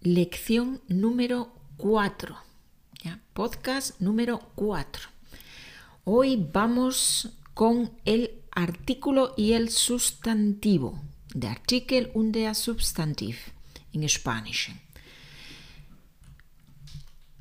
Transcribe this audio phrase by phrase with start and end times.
[0.00, 2.36] lección número 4.
[3.02, 3.20] ¿ya?
[3.34, 5.08] Podcast número 4.
[6.04, 11.00] Hoy vamos con el artículo y el sustantivo.
[11.34, 13.52] Der Artikel und der Substantiv
[13.92, 14.80] in Spanischen.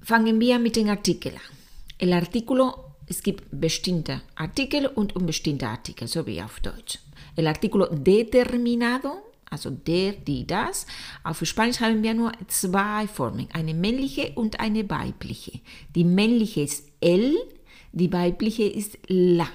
[0.02, 1.58] Fangen wir mit dem Artikel an.
[1.98, 7.00] El artículo, es gibt bestimmte Artikel und unbestimmte Artikel, so wie auf Deutsch.
[7.36, 10.86] El artículo determinado, also der, die, das.
[11.24, 15.60] Auf Spanisch haben wir nur zwei Formen, eine männliche und eine weibliche.
[15.96, 17.36] Die männliche ist el,
[17.92, 19.48] die weibliche ist la.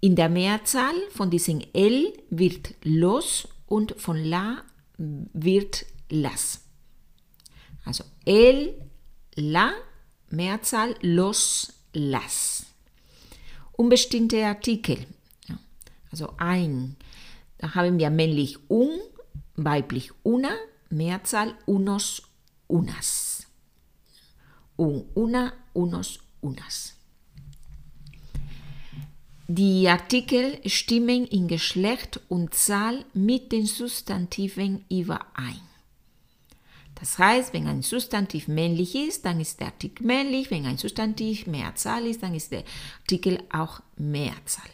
[0.00, 4.62] In der Mehrzahl von diesem el wird los und von la
[4.98, 6.62] wird las.
[7.84, 8.74] Also el,
[9.36, 9.72] la,
[10.30, 12.66] Mehrzahl los, las.
[13.72, 15.06] Unbestimmte Artikel.
[16.10, 16.96] Also ein.
[17.58, 18.90] Da haben wir männlich un,
[19.56, 20.50] weiblich una,
[20.90, 22.22] Mehrzahl unos,
[22.66, 23.46] unas.
[24.76, 26.94] Un, una, unos, unas.
[29.48, 35.60] Die Artikel stimmen in Geschlecht und Zahl mit den Substantiven überein.
[36.96, 40.50] Das heißt, wenn ein Substantiv männlich ist, dann ist der Artikel männlich.
[40.50, 42.64] Wenn ein Substantiv Mehrzahl ist, dann ist der
[43.02, 44.70] Artikel auch Mehrzahl.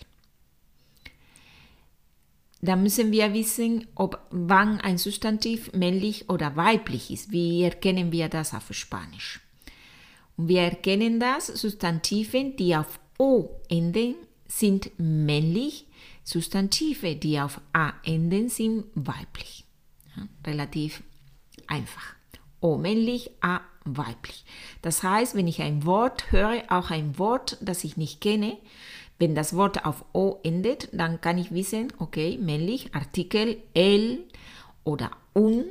[2.64, 7.32] Da müssen wir wissen, ob wann ein Substantiv männlich oder weiblich ist.
[7.32, 9.41] Wie erkennen wir das auf Spanisch?
[10.36, 14.14] Und wir erkennen das Substantiven, die auf O enden,
[14.46, 15.86] sind männlich,
[16.22, 19.64] Substantive, die auf A enden, sind weiblich.
[20.16, 21.02] Ja, relativ
[21.66, 22.14] einfach.
[22.60, 24.44] O männlich, A weiblich.
[24.83, 28.56] Das heißt, wenn ich ein Wort höre, auch ein Wort, das ich nicht kenne,
[29.22, 34.24] wenn das Wort auf O endet, dann kann ich wissen, okay, männlich, Artikel el
[34.82, 35.64] oder un,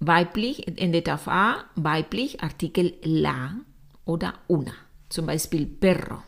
[0.00, 3.54] weiblich endet auf A, weiblich, Artikel la
[4.04, 4.72] oder una.
[5.10, 6.24] Zum Beispiel perro.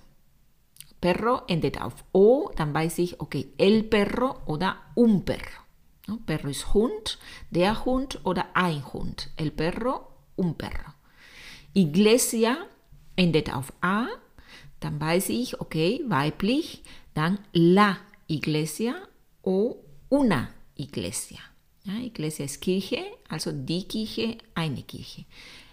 [1.01, 5.61] Perro endet auf O, dann weiß ich, okay, el perro oder un perro.
[6.25, 7.19] Perro ist Hund,
[7.51, 9.33] der Hund oder ein Hund.
[9.37, 10.07] El perro,
[10.37, 10.93] un perro.
[11.75, 12.59] Iglesia
[13.17, 14.07] endet auf A,
[14.87, 17.99] dann weiß ich, okay, weiblich, dann la
[18.29, 18.95] iglesia
[19.43, 19.75] o
[20.09, 21.41] una iglesia.
[21.83, 25.25] Ja, iglesia ist Kirche, also die Kirche, eine Kirche.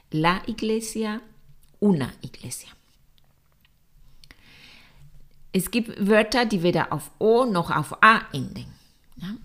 [0.09, 1.21] La iglesia,
[1.79, 2.69] una iglesia.
[5.51, 8.65] Es gibt Wörter, die weder auf O noch auf A enden.
[9.17, 9.35] Ja?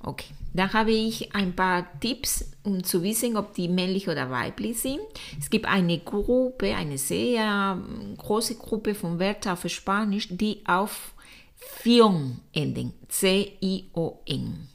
[0.00, 4.80] Okay, da habe ich ein paar Tipps, um zu wissen, ob die männlich oder weiblich
[4.80, 5.00] sind.
[5.38, 7.76] Es gibt eine Gruppe, eine sehr
[8.16, 11.12] große Gruppe von Wörtern auf Spanisch, die auf
[11.56, 12.94] Fion enden.
[13.08, 14.68] C-I-O-N.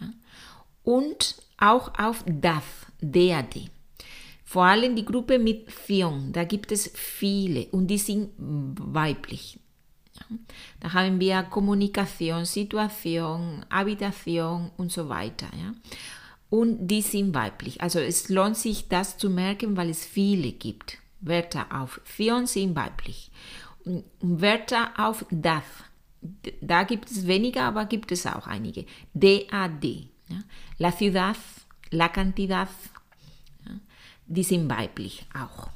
[0.00, 0.08] Ja?
[0.82, 3.70] Und auch auf DAF, DAD.
[4.44, 9.58] Vor allem die Gruppe mit Fion, da gibt es viele und die sind weiblich.
[10.80, 15.46] Da haben wir Kommunikation, Situation, Habitation und so weiter.
[15.56, 15.74] Ja?
[16.50, 17.80] Und die sind weiblich.
[17.80, 20.98] Also es lohnt sich, das zu merken, weil es viele gibt.
[21.20, 23.30] Wörter auf Fion sind weiblich.
[23.84, 25.84] Und Wörter auf DAF,
[26.60, 28.84] da gibt es weniger, aber gibt es auch einige.
[29.14, 29.84] DAD,
[30.28, 30.42] ja?
[30.78, 31.36] la ciudad,
[31.90, 32.68] la cantidad,
[33.64, 33.72] ja?
[34.26, 35.70] die sind weiblich auch.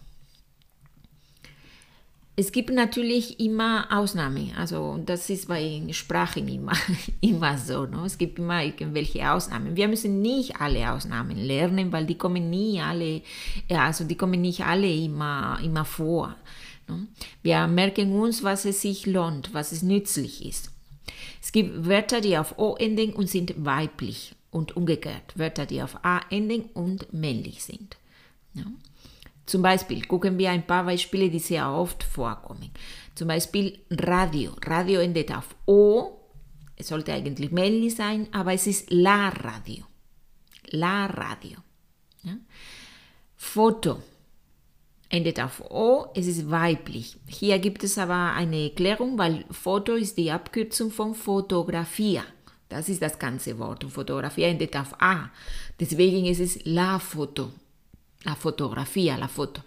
[2.41, 6.73] Es gibt natürlich immer Ausnahmen, also das ist bei Sprachen immer,
[7.21, 7.85] immer so.
[7.85, 8.03] Ne?
[8.07, 9.77] Es gibt immer irgendwelche Ausnahmen.
[9.77, 13.21] Wir müssen nicht alle Ausnahmen lernen, weil die kommen nie alle,
[13.69, 16.35] ja, also die kommen nicht alle immer, immer vor.
[16.89, 17.09] Ne?
[17.43, 20.73] Wir merken uns, was es sich lohnt, was es nützlich ist.
[21.43, 26.03] Es gibt Wörter, die auf O enden und sind weiblich und umgekehrt Wörter, die auf
[26.07, 27.99] A enden und männlich sind.
[28.55, 28.65] Ja?
[29.51, 32.71] Zum Beispiel gucken wir ein paar Beispiele, die sehr oft vorkommen.
[33.17, 34.53] Zum Beispiel Radio.
[34.65, 36.21] Radio endet auf O.
[36.77, 39.87] Es sollte eigentlich männlich sein, aber es ist La Radio.
[40.71, 41.59] La Radio.
[42.23, 42.35] Ja?
[43.35, 44.01] Foto
[45.09, 47.17] endet auf O, es ist weiblich.
[47.27, 52.23] Hier gibt es aber eine Erklärung, weil Foto ist die Abkürzung von Fotografia.
[52.69, 53.83] Das ist das ganze Wort.
[53.83, 55.29] Und Fotografia endet auf A.
[55.81, 57.51] Deswegen ist es La Foto
[58.25, 59.63] la fotografía, la foto.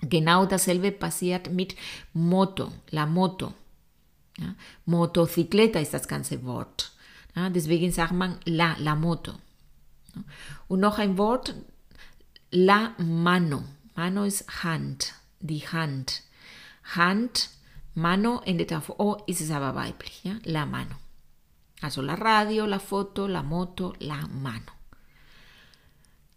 [0.00, 1.74] Genau dasselbe passiert mit
[2.12, 3.52] Moto, la Moto.
[4.84, 6.92] Motocicleta ist das ganze Wort.
[7.34, 9.32] Deswegen sagt man la, la Moto.
[10.68, 11.54] Und noch ein Wort,
[12.50, 13.64] la Mano.
[13.96, 16.22] Mano ist Hand, die Hand.
[16.94, 17.50] Hand,
[17.94, 20.22] Mano endet auf O, ist es aber weiblich.
[20.44, 20.94] La Mano.
[21.80, 24.77] Also la radio, la foto, la moto, la Mano.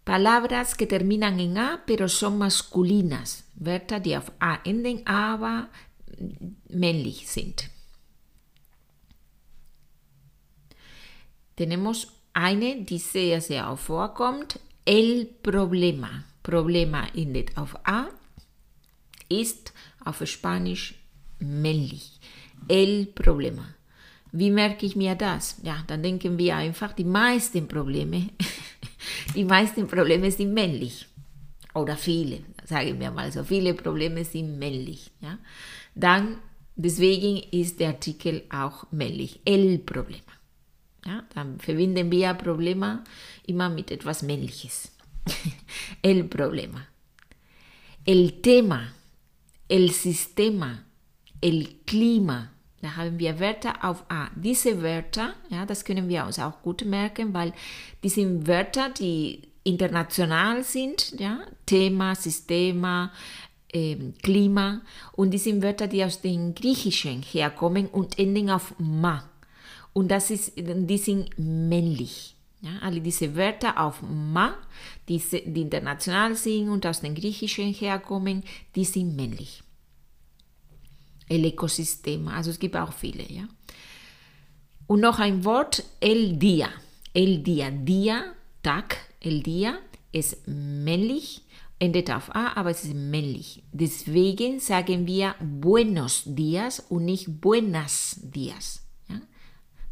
[0.04, 3.44] Palabras que terminan en A, pero son masculinas.
[3.54, 5.68] Wörter, die auf A enden, aber
[6.68, 7.70] männlich sind.
[11.54, 14.58] Tenemos eine, die sehr, sehr oft vorkommt.
[14.84, 16.24] El problema.
[16.42, 18.08] Problema endet auf A,
[19.28, 19.72] ist
[20.04, 20.94] auf Spanisch
[21.38, 22.18] männlich.
[22.68, 23.74] El problema.
[24.32, 25.56] Wie merke ich mir das?
[25.62, 28.30] Ja, dann denken wir einfach, die meisten Probleme,
[29.34, 31.06] die meisten Probleme sind männlich.
[31.74, 35.10] Oder viele, sagen wir mal so, viele Probleme sind männlich.
[35.20, 35.38] Ja?
[35.94, 36.38] Dann,
[36.76, 39.40] deswegen ist der Artikel auch männlich.
[39.44, 40.32] El Problema.
[41.04, 43.02] Ja, dann verbinden wir Problema
[43.46, 44.92] immer mit etwas Männliches.
[46.02, 46.86] el Problema.
[48.04, 48.92] El Tema,
[49.68, 50.84] el Sistema,
[51.40, 52.51] el Klima.
[52.82, 54.28] Da haben wir Wörter auf A.
[54.34, 57.52] Diese Wörter, ja, das können wir uns auch gut merken, weil
[58.02, 63.12] die sind Wörter, die international sind, ja, Thema, Systema,
[63.72, 64.82] ähm, Klima,
[65.12, 69.30] und die sind Wörter, die aus dem Griechischen herkommen und enden auf ma.
[69.92, 72.34] Und das ist, die sind männlich.
[72.62, 74.54] Ja, alle diese Wörter auf ma,
[75.08, 78.42] die, die international sind und aus dem Griechischen herkommen,
[78.74, 79.62] die sind männlich.
[81.32, 83.24] El Ecosystema, also es gibt auch viele.
[83.32, 83.48] Ja.
[84.86, 86.68] Und noch ein Wort, el Dia.
[87.14, 89.78] El Dia, Dia, Tag, el Dia
[90.12, 91.42] ist männlich,
[91.78, 93.62] endet auf A, aber es ist männlich.
[93.72, 98.82] Deswegen sagen wir Buenos Dias und nicht Buenas Dias.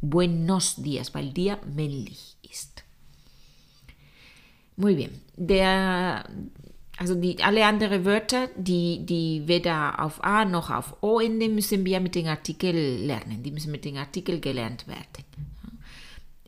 [0.00, 2.84] Buenos días, weil Dia männlich ist.
[4.76, 5.20] Muy bien.
[5.36, 6.24] Der,
[7.00, 11.82] also die, alle anderen Wörter, die, die weder auf A noch auf O enden, müssen
[11.86, 13.42] wir mit dem Artikel lernen.
[13.42, 15.24] Die müssen mit dem Artikel gelernt werden.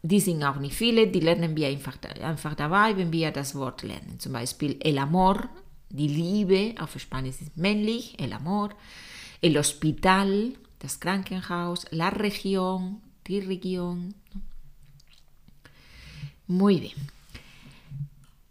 [0.03, 3.83] Die sind auch nicht viele, die lernen wir einfach, einfach dabei, wenn wir das Wort
[3.83, 4.19] lernen.
[4.19, 5.49] Zum Beispiel el amor,
[5.89, 8.75] die Liebe, auf Spanisch ist männlich, el amor.
[9.41, 11.87] El hospital, das Krankenhaus.
[11.93, 14.15] La región, die Region.
[16.47, 17.22] Muy bien.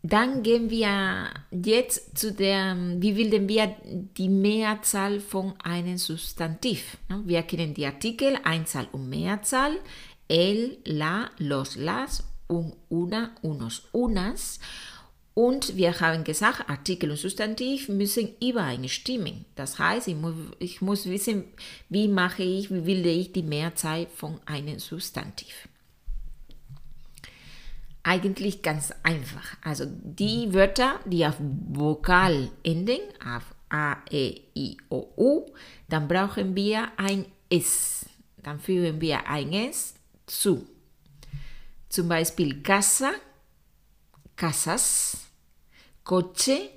[0.03, 6.97] Dann gehen wir jetzt zu der, wie bilden wir die Mehrzahl von einem Substantiv.
[7.23, 9.77] Wir kennen die Artikel Einzahl und Mehrzahl,
[10.27, 14.59] el, la, los, las, un, una, unos, unas.
[15.33, 19.45] Und wir haben gesagt, Artikel und Substantiv müssen übereinstimmen.
[19.55, 21.45] Das heißt, ich muss, ich muss wissen,
[21.89, 25.69] wie mache ich, wie bilde ich die Mehrzahl von einem Substantiv.
[28.03, 29.57] Eigentlich ganz einfach.
[29.61, 35.45] Also die Wörter, die auf Vokal enden, auf A, E, I, O, U,
[35.87, 38.05] dann brauchen wir ein S.
[38.37, 39.93] Dann fügen wir ein S
[40.25, 40.67] zu.
[41.89, 43.11] Zum Beispiel Casa,
[44.35, 45.17] casas,
[46.03, 46.69] coche,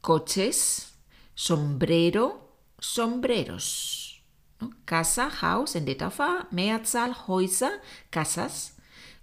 [0.00, 0.92] coches,
[1.34, 4.20] sombrero, sombreros.
[4.86, 5.28] Casa,
[5.74, 7.72] en det auf A, Mehrzahl, Häuser,
[8.10, 8.74] casas,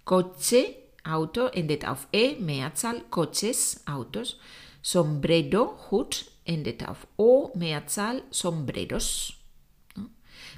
[0.04, 4.38] coche, Auto, endet auf E, Mehrzahl, coches, Autos,
[4.82, 9.34] sombrero, Hut, endet auf O, Mehrzahl, sombreros.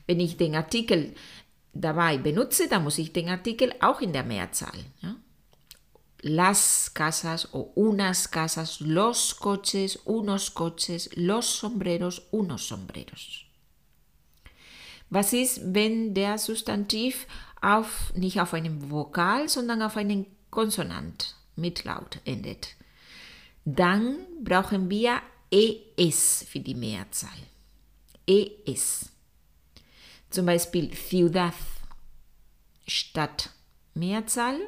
[0.06, 1.14] Wenn ich den Artikel
[1.72, 4.84] dabei benutze, dann muss ich den Artikel auch in der Mehrzahl.
[5.00, 5.16] Ja?
[6.26, 13.44] las casas o unas casas, los coches, unos coches, los sombreros, unos sombreros.
[15.08, 17.26] Was ist, wenn der Substantiv
[17.60, 20.26] auf, nicht auf einem Vokal, sondern auf einen
[20.56, 22.76] Konsonant mit Laut endet?
[23.66, 25.20] Dann brauchen wir
[25.50, 27.36] es für die Mehrzahl.
[28.26, 29.10] Es.
[30.30, 31.52] Zum Beispiel Ciudad,
[32.86, 33.50] Stadt,
[33.92, 34.58] Mehrzahl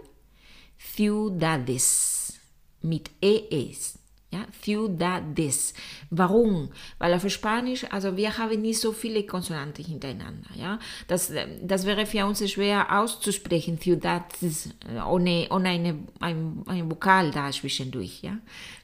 [0.78, 2.34] ciudades
[2.82, 3.97] mit ES.
[4.30, 5.72] Ja, ciudades.
[6.10, 6.70] Warum?
[6.98, 10.50] Weil auf Spanisch, also wir haben nicht so viele Konsonanten hintereinander.
[10.54, 11.32] Ja, das,
[11.62, 14.68] das wäre für uns schwer auszusprechen, ciudades,
[15.06, 18.20] ohne, ohne eine, ein, ein Vokal da zwischendurch.
[18.22, 18.38] Ja,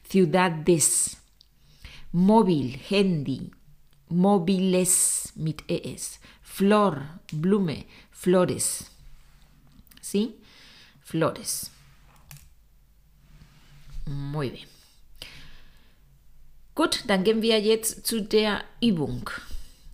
[0.08, 1.18] ciudades.
[2.12, 3.50] Mobil, Handy,
[4.08, 6.20] mobiles mit ES.
[6.42, 8.86] Flor, Blume, flores.
[10.00, 10.36] ¿Sí?
[11.02, 11.70] Flores.
[14.06, 14.68] Muy bien.
[16.74, 19.30] Gut, dann gehen wir jetzt zu der Übung.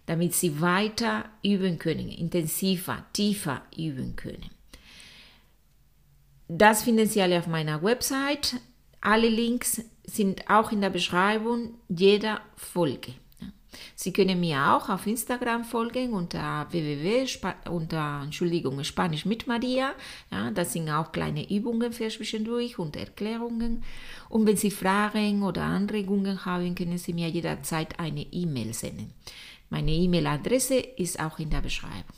[0.06, 4.48] damit Sie weiter üben können, intensiver, tiefer üben können.
[6.48, 8.56] Das finden Sie alle auf meiner Website.
[9.02, 13.12] Alle Links sind auch in der Beschreibung jeder Folge.
[13.94, 17.26] Sie können mir auch auf Instagram folgen unter www
[17.68, 19.92] unter Entschuldigung Spanisch mit Maria.
[20.30, 23.82] Ja, das sind auch kleine Übungen für zwischendurch und Erklärungen.
[24.28, 29.12] Und wenn Sie Fragen oder Anregungen haben, können Sie mir jederzeit eine E-Mail senden.
[29.70, 32.16] Meine E-Mail-Adresse ist auch in der Beschreibung.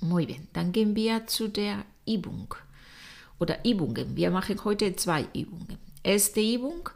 [0.00, 2.54] Muy bien, dann gehen wir zu der Übung
[3.38, 4.16] oder Übungen.
[4.16, 5.78] Wir machen heute zwei Übungen.
[6.02, 6.88] Erste Übung,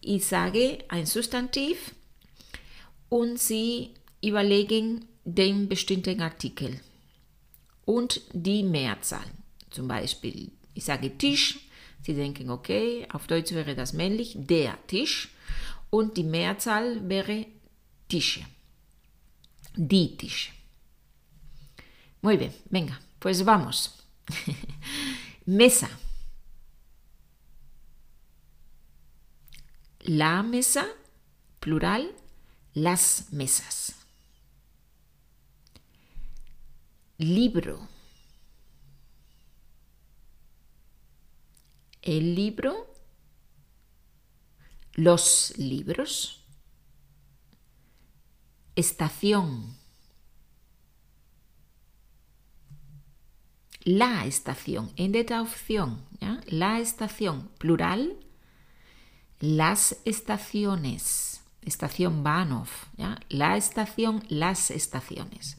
[0.00, 1.94] ich sage ein Substantiv
[3.14, 3.94] und Sie
[4.24, 6.80] überlegen den bestimmten Artikel
[7.84, 9.30] und die Mehrzahl.
[9.70, 11.60] Zum Beispiel, ich sage Tisch,
[12.02, 15.28] Sie denken, okay, auf Deutsch wäre das männlich, der Tisch
[15.90, 17.46] und die Mehrzahl wäre
[18.08, 18.44] Tische,
[19.76, 20.50] die Tische.
[22.20, 23.94] Muy bien, venga, pues vamos.
[25.46, 25.88] mesa.
[30.00, 30.84] La mesa,
[31.60, 32.10] plural,
[32.74, 33.94] las mesas.
[37.18, 37.88] Libro.
[42.02, 42.92] El libro.
[44.94, 46.44] Los libros.
[48.74, 49.76] Estación.
[53.84, 54.92] La estación.
[54.96, 56.04] En esta opción.
[56.46, 57.48] La estación.
[57.58, 58.18] Plural.
[59.38, 61.33] Las estaciones
[61.66, 63.18] estación Bahnhof, ¿ya?
[63.28, 65.56] la estación, las estaciones.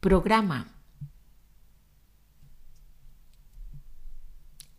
[0.00, 0.68] Programa.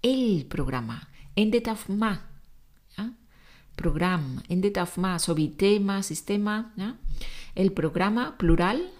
[0.01, 1.09] El programa.
[1.35, 2.21] Endet auf ma.
[2.97, 3.11] ¿ya?
[3.75, 4.41] Programm.
[4.47, 5.19] Endet auf ma.
[5.19, 6.73] Sowie tema, sistema.
[7.55, 8.91] El programa, plural.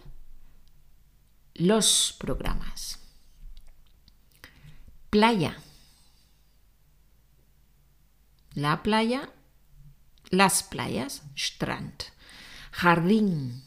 [1.56, 3.00] Los programas.
[5.10, 5.58] Playa.
[8.56, 9.29] La playa
[10.29, 12.12] Las playas, Strand.
[12.71, 13.63] Jardín.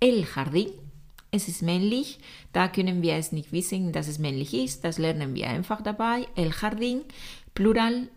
[0.00, 0.72] El Jardín.
[1.30, 2.18] Es ist männlich.
[2.52, 4.82] Da können wir es nicht wissen, dass es männlich ist.
[4.82, 6.26] Das lernen wir einfach dabei.
[6.34, 7.02] El Jardín,
[7.54, 8.08] Plural.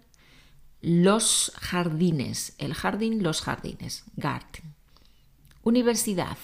[0.82, 2.56] Los jardines.
[2.58, 4.04] El jardín, los jardines.
[4.18, 4.76] Garten.
[5.64, 6.38] Universidad.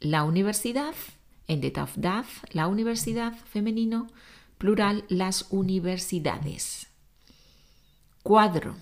[0.00, 0.94] La universidad
[1.48, 4.06] endet auf dad, la universidad femenino,
[4.58, 6.86] plural, las universidades.
[8.22, 8.76] Cuadro.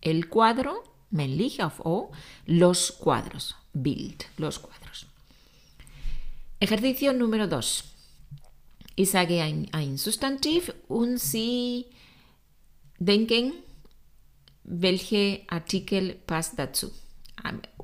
[0.00, 2.10] El cuadro, männlich auf O,
[2.46, 5.06] los cuadros, Bild, los cuadros.
[6.58, 7.84] Ejercicio número 2.
[8.96, 11.86] Ich sage ein, ein Substantiv und Sie
[12.98, 13.52] denken,
[14.64, 16.90] welche Artikel passt dazu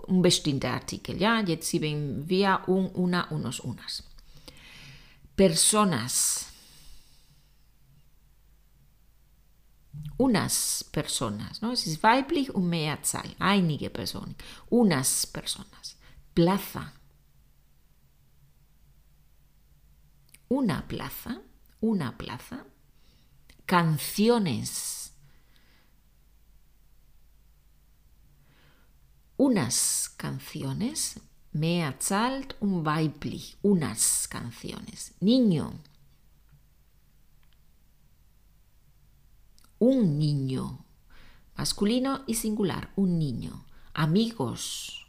[0.08, 1.18] un bestimmter Artikel.
[1.18, 1.40] Ja?
[1.40, 4.02] Jetzt sehen wir un, una, unos, unas.
[5.36, 6.46] Personas.
[10.16, 11.72] Unas personas, ¿no?
[11.72, 14.34] Es ist weiblich und Mehrzahl, einige Personen.
[14.68, 15.96] Unas personas.
[16.34, 16.92] Plaza.
[20.48, 21.40] Una plaza,
[21.80, 22.66] una plaza.
[23.66, 24.99] Canciones.
[29.40, 31.18] Unas canciones,
[31.52, 35.14] Mehrzahl und weiblich, unas canciones.
[35.20, 35.80] Niño,
[39.78, 40.84] un niño,
[41.56, 43.64] masculino y singular, un niño.
[43.94, 45.06] Amigos,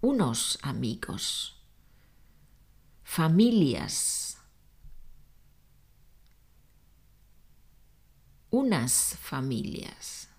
[0.00, 1.54] unos amigos.
[3.04, 4.38] Familias,
[8.50, 10.31] unas familias.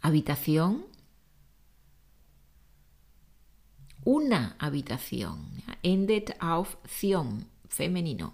[0.00, 0.84] Habitación.
[4.04, 5.62] Una habitación.
[5.82, 8.32] Endet auf Zion, femenino.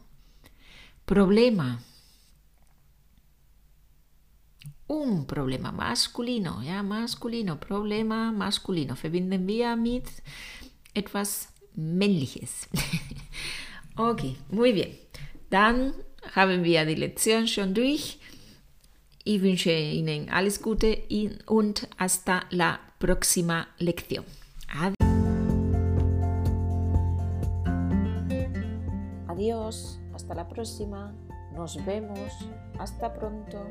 [1.05, 1.81] Problema.
[4.89, 8.95] Un problema masculino, ja, masculino, Problema masculino.
[8.95, 10.09] Verbinden wir mit
[10.95, 12.69] etwas Männliches.
[13.97, 14.97] okay, muy bien.
[15.51, 15.95] Dann
[16.35, 18.19] haben wir die Lektion schon durch.
[19.27, 20.31] Evenscheinen.
[20.31, 21.03] Alles Gute
[21.47, 24.25] und hasta la próxima lección.
[29.29, 31.13] Adiós, hasta la próxima.
[31.55, 32.33] Nos vemos.
[32.79, 33.67] Hasta pronto.